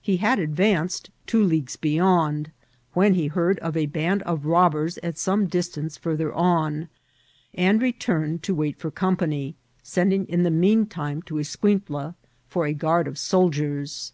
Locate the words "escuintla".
11.40-12.14